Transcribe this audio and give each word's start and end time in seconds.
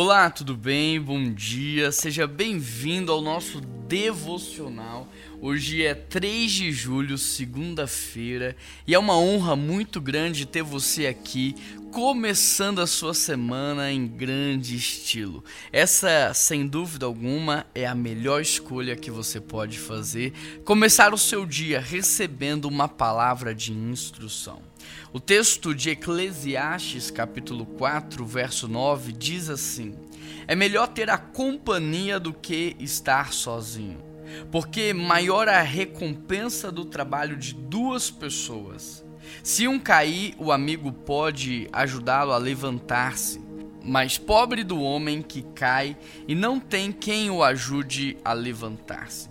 Olá, 0.00 0.30
tudo 0.30 0.56
bem? 0.56 1.00
Bom 1.00 1.32
dia, 1.32 1.90
seja 1.90 2.24
bem-vindo 2.24 3.10
ao 3.10 3.20
nosso 3.20 3.60
devocional. 3.60 5.08
Hoje 5.40 5.84
é 5.84 5.92
3 5.92 6.52
de 6.52 6.70
julho, 6.70 7.18
segunda-feira, 7.18 8.54
e 8.86 8.94
é 8.94 8.98
uma 8.98 9.18
honra 9.18 9.56
muito 9.56 10.00
grande 10.00 10.46
ter 10.46 10.62
você 10.62 11.08
aqui, 11.08 11.56
começando 11.90 12.80
a 12.80 12.86
sua 12.86 13.12
semana 13.12 13.90
em 13.90 14.06
grande 14.06 14.76
estilo. 14.76 15.42
Essa, 15.72 16.32
sem 16.32 16.64
dúvida 16.64 17.04
alguma, 17.04 17.66
é 17.74 17.84
a 17.84 17.94
melhor 17.94 18.40
escolha 18.40 18.94
que 18.94 19.10
você 19.10 19.40
pode 19.40 19.80
fazer: 19.80 20.32
começar 20.64 21.12
o 21.12 21.18
seu 21.18 21.44
dia 21.44 21.80
recebendo 21.80 22.66
uma 22.66 22.86
palavra 22.86 23.52
de 23.52 23.72
instrução. 23.72 24.62
O 25.12 25.18
texto 25.18 25.74
de 25.74 25.90
Eclesiastes, 25.90 27.10
capítulo 27.10 27.64
4, 27.64 28.24
verso 28.24 28.68
9, 28.68 29.12
diz 29.12 29.48
assim: 29.48 29.94
É 30.46 30.54
melhor 30.54 30.88
ter 30.88 31.10
a 31.10 31.18
companhia 31.18 32.20
do 32.20 32.32
que 32.32 32.76
estar 32.78 33.32
sozinho, 33.32 34.02
porque 34.50 34.92
maior 34.92 35.48
a 35.48 35.62
recompensa 35.62 36.70
do 36.70 36.84
trabalho 36.84 37.36
de 37.36 37.54
duas 37.54 38.10
pessoas. 38.10 39.04
Se 39.42 39.66
um 39.68 39.78
cair, 39.78 40.34
o 40.38 40.52
amigo 40.52 40.92
pode 40.92 41.68
ajudá-lo 41.72 42.32
a 42.32 42.38
levantar-se. 42.38 43.40
Mas 43.82 44.18
pobre 44.18 44.64
do 44.64 44.80
homem 44.80 45.22
que 45.22 45.42
cai 45.54 45.96
e 46.26 46.34
não 46.34 46.60
tem 46.60 46.92
quem 46.92 47.30
o 47.30 47.42
ajude 47.42 48.18
a 48.24 48.32
levantar-se. 48.32 49.30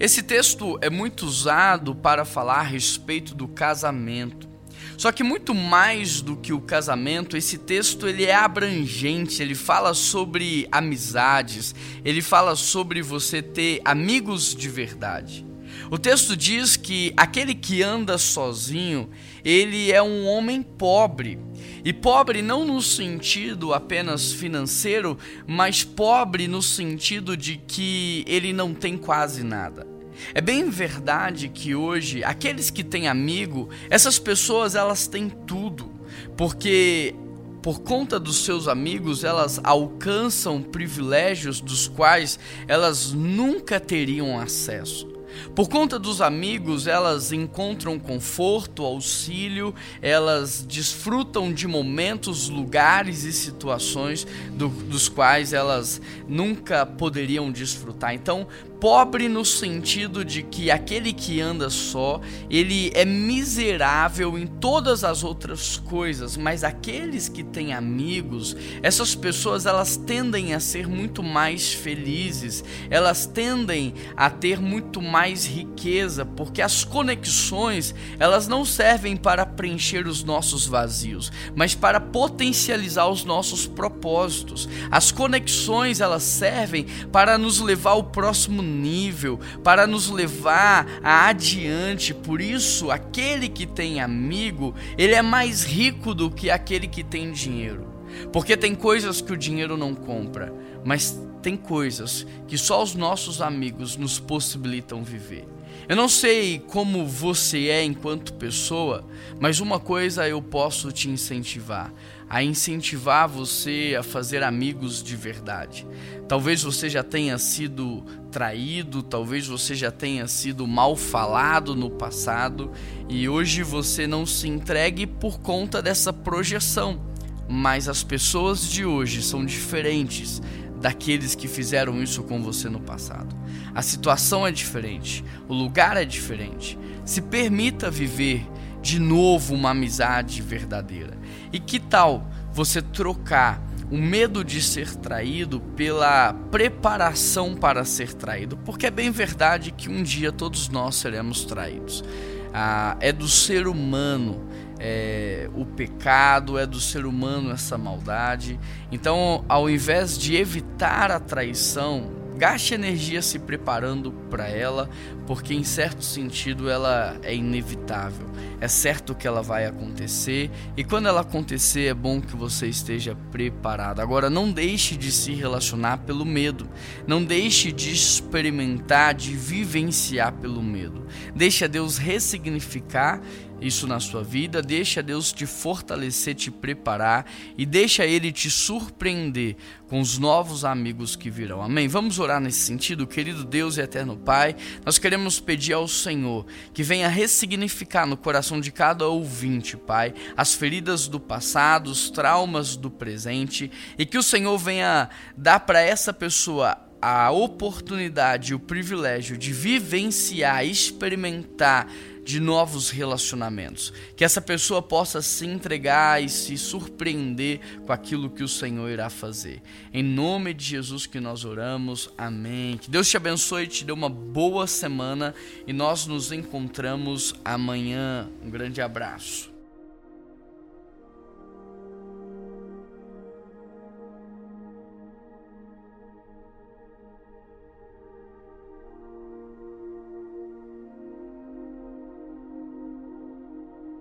Esse 0.00 0.22
texto 0.22 0.78
é 0.80 0.88
muito 0.88 1.26
usado 1.26 1.94
para 1.94 2.24
falar 2.24 2.60
a 2.60 2.62
respeito 2.62 3.34
do 3.34 3.48
casamento. 3.48 4.48
Só 4.96 5.12
que 5.12 5.22
muito 5.22 5.54
mais 5.54 6.20
do 6.20 6.36
que 6.36 6.52
o 6.52 6.60
casamento, 6.60 7.36
esse 7.36 7.58
texto 7.58 8.08
ele 8.08 8.24
é 8.24 8.34
abrangente, 8.34 9.42
ele 9.42 9.54
fala 9.54 9.94
sobre 9.94 10.66
amizades, 10.72 11.74
ele 12.04 12.20
fala 12.20 12.56
sobre 12.56 13.00
você 13.02 13.40
ter 13.40 13.80
amigos 13.84 14.54
de 14.54 14.68
verdade. 14.68 15.46
O 15.90 15.98
texto 15.98 16.36
diz 16.36 16.76
que 16.76 17.12
aquele 17.16 17.54
que 17.54 17.82
anda 17.82 18.18
sozinho, 18.18 19.08
ele 19.44 19.92
é 19.92 20.02
um 20.02 20.26
homem 20.26 20.62
pobre. 20.62 21.38
E 21.84 21.92
pobre 21.92 22.42
não 22.42 22.64
no 22.64 22.82
sentido 22.82 23.72
apenas 23.72 24.32
financeiro, 24.32 25.16
mas 25.46 25.84
pobre 25.84 26.48
no 26.48 26.60
sentido 26.60 27.36
de 27.36 27.56
que 27.56 28.24
ele 28.26 28.52
não 28.52 28.74
tem 28.74 28.98
quase 28.98 29.42
nada. 29.42 29.97
É 30.34 30.40
bem 30.40 30.68
verdade 30.70 31.48
que 31.48 31.74
hoje 31.74 32.24
aqueles 32.24 32.70
que 32.70 32.84
têm 32.84 33.08
amigo, 33.08 33.68
essas 33.90 34.18
pessoas 34.18 34.74
elas 34.74 35.06
têm 35.06 35.28
tudo, 35.28 35.90
porque 36.36 37.14
por 37.62 37.80
conta 37.80 38.18
dos 38.18 38.44
seus 38.44 38.68
amigos, 38.68 39.24
elas 39.24 39.60
alcançam 39.62 40.62
privilégios 40.62 41.60
dos 41.60 41.88
quais 41.88 42.38
elas 42.66 43.12
nunca 43.12 43.80
teriam 43.80 44.38
acesso. 44.38 45.18
Por 45.54 45.68
conta 45.68 45.98
dos 45.98 46.20
amigos, 46.20 46.86
elas 46.86 47.32
encontram 47.32 47.98
conforto, 47.98 48.84
auxílio, 48.84 49.74
elas 50.00 50.64
desfrutam 50.66 51.52
de 51.52 51.66
momentos, 51.66 52.48
lugares 52.48 53.24
e 53.24 53.32
situações 53.32 54.26
do, 54.52 54.68
dos 54.68 55.08
quais 55.08 55.52
elas 55.52 56.00
nunca 56.26 56.86
poderiam 56.86 57.50
desfrutar. 57.50 58.14
Então, 58.14 58.46
pobre 58.80 59.28
no 59.28 59.44
sentido 59.44 60.24
de 60.24 60.42
que 60.42 60.70
aquele 60.70 61.12
que 61.12 61.40
anda 61.40 61.68
só, 61.68 62.20
ele 62.48 62.90
é 62.94 63.04
miserável 63.04 64.38
em 64.38 64.46
todas 64.46 65.04
as 65.04 65.24
outras 65.24 65.76
coisas, 65.76 66.36
mas 66.36 66.62
aqueles 66.62 67.28
que 67.28 67.42
têm 67.42 67.72
amigos, 67.72 68.56
essas 68.82 69.14
pessoas 69.14 69.66
elas 69.66 69.96
tendem 69.96 70.54
a 70.54 70.60
ser 70.60 70.86
muito 70.86 71.22
mais 71.22 71.72
felizes, 71.72 72.64
elas 72.88 73.26
tendem 73.26 73.94
a 74.16 74.30
ter 74.30 74.60
muito 74.60 75.02
mais 75.02 75.44
riqueza, 75.46 76.24
porque 76.24 76.62
as 76.62 76.84
conexões, 76.84 77.94
elas 78.18 78.46
não 78.46 78.64
servem 78.64 79.16
para 79.16 79.44
preencher 79.44 80.06
os 80.06 80.22
nossos 80.22 80.66
vazios, 80.66 81.32
mas 81.54 81.74
para 81.74 82.00
potencializar 82.00 83.08
os 83.08 83.24
nossos 83.24 83.66
propósitos. 83.66 84.68
As 84.90 85.10
conexões, 85.10 86.00
elas 86.00 86.22
servem 86.22 86.84
para 87.10 87.36
nos 87.36 87.60
levar 87.60 87.90
ao 87.90 88.04
próximo 88.04 88.67
nível, 88.68 89.40
para 89.64 89.86
nos 89.86 90.08
levar 90.08 90.86
a 91.02 91.28
adiante. 91.28 92.14
Por 92.14 92.40
isso, 92.40 92.90
aquele 92.90 93.48
que 93.48 93.66
tem 93.66 94.00
amigo, 94.00 94.74
ele 94.96 95.14
é 95.14 95.22
mais 95.22 95.64
rico 95.64 96.14
do 96.14 96.30
que 96.30 96.50
aquele 96.50 96.86
que 96.86 97.02
tem 97.02 97.32
dinheiro. 97.32 97.86
Porque 98.32 98.56
tem 98.56 98.74
coisas 98.74 99.20
que 99.20 99.32
o 99.32 99.36
dinheiro 99.36 99.76
não 99.76 99.94
compra, 99.94 100.52
mas 100.84 101.18
tem 101.42 101.56
coisas 101.56 102.26
que 102.46 102.58
só 102.58 102.82
os 102.82 102.94
nossos 102.94 103.40
amigos 103.40 103.96
nos 103.96 104.18
possibilitam 104.18 105.02
viver. 105.02 105.46
Eu 105.88 105.96
não 105.96 106.08
sei 106.08 106.58
como 106.58 107.06
você 107.06 107.68
é 107.68 107.82
enquanto 107.82 108.34
pessoa, 108.34 109.04
mas 109.40 109.58
uma 109.58 109.80
coisa 109.80 110.28
eu 110.28 110.42
posso 110.42 110.92
te 110.92 111.08
incentivar: 111.08 111.92
a 112.28 112.42
incentivar 112.42 113.26
você 113.26 113.96
a 113.98 114.02
fazer 114.02 114.42
amigos 114.42 115.02
de 115.02 115.16
verdade. 115.16 115.86
Talvez 116.28 116.62
você 116.62 116.90
já 116.90 117.02
tenha 117.02 117.38
sido 117.38 118.04
traído, 118.30 119.02
talvez 119.02 119.46
você 119.46 119.74
já 119.74 119.90
tenha 119.90 120.28
sido 120.28 120.66
mal 120.66 120.94
falado 120.94 121.74
no 121.74 121.88
passado 121.88 122.70
e 123.08 123.28
hoje 123.28 123.62
você 123.62 124.06
não 124.06 124.26
se 124.26 124.46
entregue 124.46 125.06
por 125.06 125.40
conta 125.40 125.80
dessa 125.80 126.12
projeção. 126.12 127.00
Mas 127.48 127.88
as 127.88 128.04
pessoas 128.04 128.68
de 128.68 128.84
hoje 128.84 129.22
são 129.22 129.42
diferentes 129.42 130.42
daqueles 130.80 131.34
que 131.34 131.48
fizeram 131.48 132.02
isso 132.02 132.22
com 132.22 132.42
você 132.42 132.68
no 132.68 132.80
passado. 132.80 133.34
A 133.74 133.82
situação 133.82 134.46
é 134.46 134.52
diferente, 134.52 135.24
o 135.48 135.54
lugar 135.54 135.96
é 135.96 136.04
diferente. 136.04 136.78
Se 137.04 137.20
permita 137.20 137.90
viver 137.90 138.46
de 138.80 138.98
novo 138.98 139.54
uma 139.54 139.70
amizade 139.70 140.40
verdadeira. 140.40 141.18
E 141.52 141.58
que 141.58 141.78
tal 141.78 142.28
você 142.52 142.80
trocar 142.80 143.62
o 143.90 143.96
medo 143.96 144.44
de 144.44 144.60
ser 144.60 144.94
traído 144.96 145.60
pela 145.60 146.32
preparação 146.50 147.54
para 147.54 147.84
ser 147.84 148.12
traído? 148.14 148.56
Porque 148.58 148.86
é 148.86 148.90
bem 148.90 149.10
verdade 149.10 149.72
que 149.72 149.88
um 149.88 150.02
dia 150.02 150.30
todos 150.30 150.68
nós 150.68 150.96
seremos 150.96 151.44
traídos. 151.44 152.04
Ah, 152.52 152.96
é 153.00 153.12
do 153.12 153.28
ser 153.28 153.66
humano 153.66 154.48
é, 154.78 155.48
o 155.54 155.64
pecado, 155.64 156.58
é 156.58 156.66
do 156.66 156.80
ser 156.80 157.06
humano 157.06 157.50
essa 157.50 157.76
maldade. 157.76 158.58
Então, 158.90 159.44
ao 159.48 159.68
invés 159.68 160.18
de 160.18 160.36
evitar 160.36 161.10
a 161.10 161.18
traição, 161.18 162.18
gaste 162.38 162.72
energia 162.72 163.20
se 163.20 163.38
preparando 163.38 164.12
para 164.30 164.48
ela, 164.48 164.88
porque 165.26 165.52
em 165.52 165.64
certo 165.64 166.04
sentido 166.04 166.70
ela 166.70 167.18
é 167.22 167.34
inevitável. 167.34 168.28
É 168.60 168.68
certo 168.68 169.14
que 169.14 169.26
ela 169.26 169.42
vai 169.42 169.66
acontecer 169.66 170.50
e 170.76 170.84
quando 170.84 171.06
ela 171.06 171.20
acontecer 171.20 171.86
é 171.86 171.94
bom 171.94 172.20
que 172.20 172.36
você 172.36 172.68
esteja 172.68 173.16
preparado. 173.30 174.00
Agora 174.00 174.30
não 174.30 174.50
deixe 174.50 174.96
de 174.96 175.10
se 175.10 175.32
relacionar 175.32 175.98
pelo 175.98 176.24
medo. 176.24 176.68
Não 177.06 177.22
deixe 177.22 177.72
de 177.72 177.92
experimentar, 177.92 179.14
de 179.14 179.34
vivenciar 179.34 180.32
pelo 180.32 180.62
medo. 180.62 181.06
Deixe 181.34 181.64
a 181.64 181.68
Deus 181.68 181.98
ressignificar 181.98 183.20
isso 183.60 183.86
na 183.86 183.98
sua 183.98 184.22
vida, 184.22 184.62
deixa 184.62 185.02
Deus 185.02 185.32
te 185.32 185.46
fortalecer, 185.46 186.34
te 186.34 186.50
preparar 186.50 187.26
e 187.56 187.66
deixa 187.66 188.06
Ele 188.06 188.30
te 188.30 188.50
surpreender 188.50 189.56
com 189.88 190.00
os 190.00 190.18
novos 190.18 190.64
amigos 190.64 191.16
que 191.16 191.30
virão. 191.30 191.62
Amém? 191.62 191.88
Vamos 191.88 192.18
orar 192.18 192.40
nesse 192.40 192.60
sentido, 192.60 193.06
querido 193.06 193.44
Deus 193.44 193.76
e 193.76 193.80
eterno 193.80 194.16
Pai. 194.16 194.54
Nós 194.84 194.98
queremos 194.98 195.40
pedir 195.40 195.72
ao 195.72 195.88
Senhor 195.88 196.46
que 196.72 196.82
venha 196.82 197.08
ressignificar 197.08 198.06
no 198.06 198.16
coração 198.16 198.60
de 198.60 198.70
cada 198.70 199.06
ouvinte, 199.06 199.76
Pai, 199.76 200.14
as 200.36 200.54
feridas 200.54 201.08
do 201.08 201.18
passado, 201.18 201.90
os 201.90 202.10
traumas 202.10 202.76
do 202.76 202.90
presente 202.90 203.70
e 203.98 204.06
que 204.06 204.18
o 204.18 204.22
Senhor 204.22 204.56
venha 204.58 205.08
dar 205.36 205.60
para 205.60 205.80
essa 205.80 206.12
pessoa 206.12 206.88
a 207.00 207.30
oportunidade, 207.30 208.54
o 208.54 208.58
privilégio 208.58 209.38
de 209.38 209.52
vivenciar, 209.52 210.66
experimentar 210.66 211.86
de 212.28 212.40
novos 212.40 212.90
relacionamentos. 212.90 213.90
Que 214.14 214.22
essa 214.22 214.38
pessoa 214.38 214.82
possa 214.82 215.22
se 215.22 215.46
entregar 215.46 216.22
e 216.22 216.28
se 216.28 216.58
surpreender 216.58 217.58
com 217.86 217.90
aquilo 217.90 218.28
que 218.28 218.44
o 218.44 218.48
Senhor 218.48 218.90
irá 218.90 219.08
fazer. 219.08 219.62
Em 219.94 220.02
nome 220.02 220.52
de 220.52 220.62
Jesus 220.62 221.06
que 221.06 221.20
nós 221.20 221.46
oramos. 221.46 222.10
Amém. 222.18 222.76
Que 222.76 222.90
Deus 222.90 223.08
te 223.08 223.16
abençoe 223.16 223.66
te 223.66 223.82
dê 223.82 223.92
uma 223.92 224.10
boa 224.10 224.66
semana 224.66 225.34
e 225.66 225.72
nós 225.72 226.06
nos 226.06 226.30
encontramos 226.30 227.34
amanhã. 227.42 228.28
Um 228.44 228.50
grande 228.50 228.82
abraço. 228.82 229.57